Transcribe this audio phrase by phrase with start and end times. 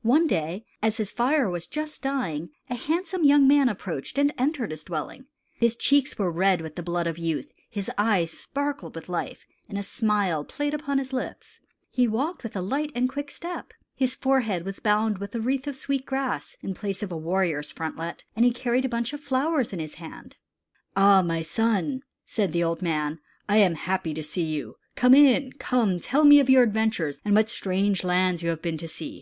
[0.00, 4.70] One day as his fire was just dying, a handsome young man approached and entered
[4.70, 5.26] his dwelling.
[5.58, 9.76] His cheeks were red with the blood of youth; his eyes sparkled with life; and
[9.76, 11.60] a smile played upon his lips.
[11.90, 13.74] He walked with a light and quick step.
[13.94, 17.70] His forehead was bound with a wreath of sweet grass, in place of the warrior's
[17.70, 20.36] frontlet, and he carried a bunch of flowers in his hand.
[20.96, 21.20] "Ah!
[21.20, 24.76] my son," said the old man, "I am happy to see you.
[24.96, 25.52] Come in.
[25.58, 29.18] Come, tell me of your adventures, and what strange lands you have been to see.